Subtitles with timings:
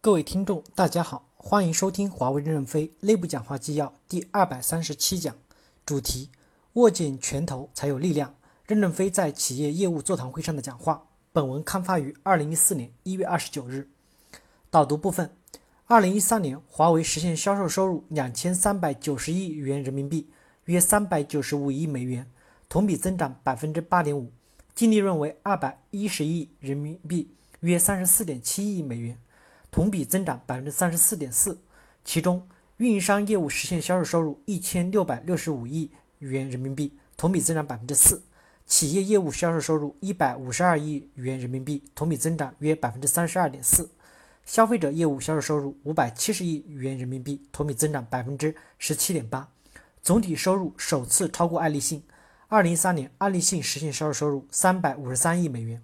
[0.00, 5.34] 各位听众，大家好，欢迎收听华为任正非内部讲话纪要第二百三十七讲，
[5.84, 6.30] 主题：
[6.74, 8.32] 握紧拳头才有力量。
[8.64, 11.08] 任正非在企业业务座谈会上的讲话。
[11.32, 13.90] 本文刊发于二零一四年一月二十九日。
[14.70, 15.32] 导读部分：
[15.86, 20.30] 二零一三年，华为实现销售收入两千三百九十亿元人民币，
[20.66, 22.30] 约三百九十五亿美元，
[22.68, 24.30] 同比增长百分之八点五，
[24.76, 29.18] 净利润为二百一十亿人民币，约三十四点七亿美元。
[29.70, 31.58] 同比增长百分之三十四点四，
[32.04, 38.16] 其中运营商业务实现销售收入一千六百六十五亿元人民币，同比增长百分之四；
[38.66, 43.84] 企业业务销售收入一百五十二亿元人民币，同比增长约百分之三十二点四；
[44.44, 49.48] 消费者业务销售收入五百七十亿元人民币，同比增长百分之十七点八。
[50.02, 52.02] 总体收入首次超过爱立信，
[52.46, 55.82] 二零一三年爱立信实现销售收入三百五十三亿美元。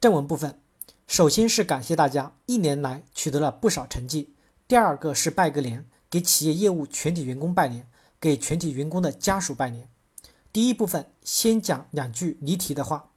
[0.00, 0.63] 正文部分。
[1.06, 4.34] 首先是感谢大家一年来取得了不少成绩。
[4.66, 7.86] 第二个是拜个年，给企业业务全体员工拜年，
[8.18, 9.88] 给全体员工的家属拜年。
[10.52, 13.10] 第一部分先讲两句离题的话。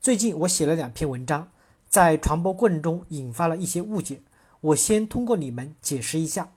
[0.00, 1.50] 最近我写了两篇文章，
[1.88, 4.22] 在传播过程中引发了一些误解，
[4.60, 6.52] 我先通过你们解释一下：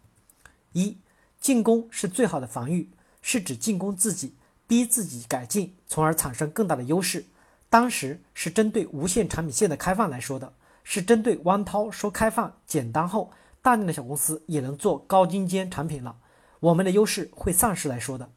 [0.74, 0.98] 一，
[1.42, 4.36] 进攻是最好的防御，是指进攻自己，
[4.68, 7.26] 逼自己改进，从而产生更大的优势。
[7.70, 10.54] 当时是针对无线产品线的开放来说的。
[10.92, 13.30] 是针对汪涛说开放简单后，
[13.62, 16.16] 大量的小公司也能做高精尖产品了，
[16.60, 18.28] 我们的优势会丧失来说的。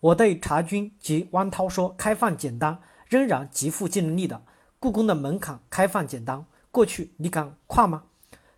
[0.00, 4.42] 我对查军及汪涛说开放简单仍然极富竞争力的。
[4.80, 8.02] 故宫的门槛开放简单，过去你敢跨吗？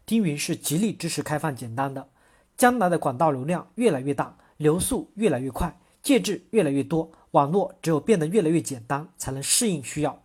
[0.07, 2.09] 丁云是极力支持开放简单的。
[2.57, 10.23] 将来的管道流量越来越大，流速越来越快，介质越来越多，网络只有变得越来越简单，才能适应需要。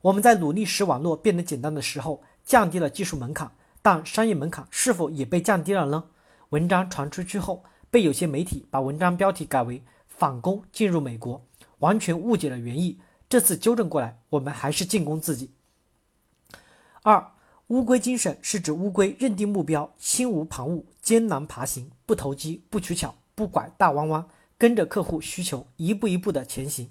[0.00, 2.22] 我们在努力使网络变得简单的时候。
[2.44, 3.50] 降低了技术门槛，
[3.80, 6.04] 但商业门槛是否也被降低了呢？
[6.50, 11.44] 文章传出去后，被有些媒体把文章标题改为“反攻进入美国”，
[11.80, 13.00] 完全误解了原意。
[13.28, 15.50] 这次纠正过来，我们还是进攻自己。
[17.02, 17.32] 二，
[17.68, 24.26] 乌龟精神是指乌龟认定目标，心无旁骛，艰难爬行，不投机，不取巧，不拐大弯弯，
[24.58, 26.90] 跟着客户需求一步一步的前行。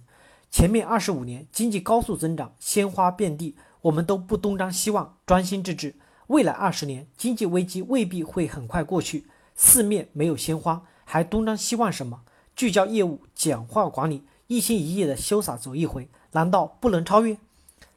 [0.52, 3.56] 前面二十五年经济高速增长，鲜花遍地。
[3.84, 5.96] 我们都不东张西望，专心致志。
[6.28, 12.22] 未来二十年，经济危机未必会很快过去，四面没有鲜花，还东张西望什么？
[12.56, 17.38] 聚焦业务，简化管理，一心一意的潇洒走一回，难道不能超越？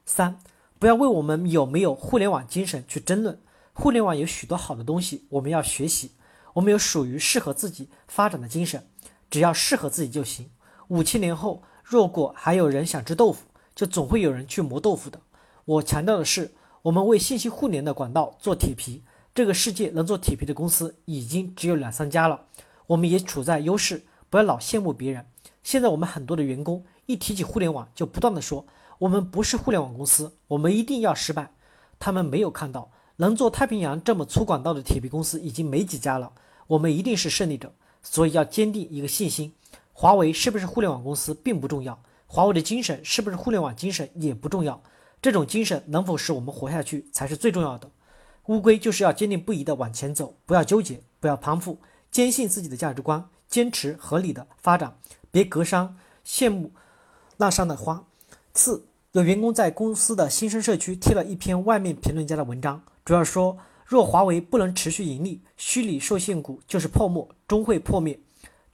[0.04, 0.40] 三，
[0.80, 3.38] 不要为我们有没有互联网精神去争论。
[3.72, 6.10] 互联网有许多好的东西，我们要学习。
[6.54, 8.84] 我们有属于适合自己发展的精神，
[9.30, 10.50] 只要适合自己就行。
[10.88, 15.20] 五千年后，若果还有人想吃豆腐，就总会有人去磨豆腐的。
[15.66, 19.02] 我强调的是，我们为信息互联的管道做铁皮。
[19.34, 22.46] 这个世界能做铁皮的公司已经只有两三家了，
[22.86, 24.04] 我们也处在优势。
[24.30, 25.26] 不要老羡慕别人。
[25.64, 28.64] 现在我们很多的员工一提起互联网，就不断的说
[28.98, 31.50] 我们不是互联网公司，我们一定要失败。
[31.98, 36.32] 他们没有看到，能做太平洋这么粗管道的铁皮公司已经没几家了。
[36.68, 39.52] 我们一定是胜利者，所以要坚定一个信心。
[39.92, 44.80] 华为是不是互联网公司并不重要，华为的精神是不是互联网精神也不重要。
[45.20, 47.90] 这种精神能否使我们活下去才是最重要的。
[48.46, 51.78] 乌龟就是要坚定不移地往前走，不要纠结，不要攀附，
[52.10, 54.96] 坚信自己的价值观，坚持合理的发展，
[55.30, 56.72] 别格伤羡慕
[57.38, 58.04] 那上的花。
[58.54, 68.20] 四，有员工在公司的新生社区贴了一篇外面评论家的文章，主要说若华为不能持续盈利，虚拟受限股就是泡沫，终会破灭。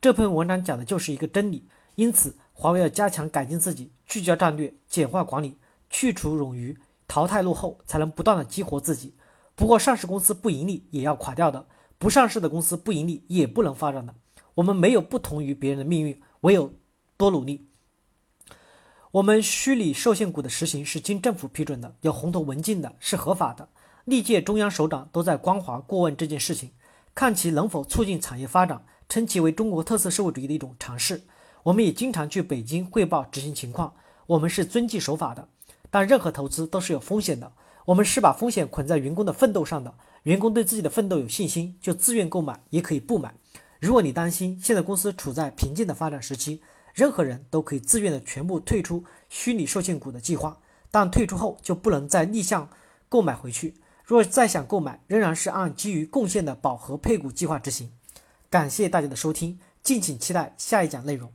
[0.00, 1.66] 这篇文章讲的就是一个真理。
[1.94, 5.56] 因此，华为要加强改进自己，聚焦战略，简化管理。
[5.92, 6.76] 去除冗余，
[7.06, 9.14] 淘汰落后，才能不断的激活自己。
[9.54, 11.66] 不过，上市公司不盈利也要垮掉的，
[11.98, 14.14] 不上市的公司不盈利也不能发展的。
[14.54, 16.72] 我们没有不同于别人的命运，唯有
[17.16, 17.68] 多努力。
[19.12, 23.68] 我们虚拟受限股的实行是经政府批准的，有红头文件的，是合法的。
[24.06, 26.70] 历届中央首长都在光华过问这件事情，
[27.14, 31.22] 看其能否促进产业发展，称其为中国特色社会主义的一种尝试。
[31.64, 33.94] 我们也经常去北京汇报执行情况，
[34.26, 35.46] 我们是遵纪守法的。
[35.92, 37.52] 但任何投资都是有风险的，
[37.84, 39.94] 我们是把风险捆在员工的奋斗上的。
[40.22, 43.34] 员工对自己的奋斗有信心，就自愿购买，也可以不买。
[43.78, 46.62] 如果你担心现在公司处在瓶颈的发展时期，
[46.94, 50.56] 任何人都可以自愿的全部退出虚拟受限股的计划，
[50.90, 52.70] 但退出后就不能再逆向
[53.10, 53.74] 购买回去。
[54.02, 57.92] 若再想购买，仍然是按基于贡献的饱和配股计划执行。
[58.48, 61.30] 感谢大家的收听，敬请期待下一讲内容。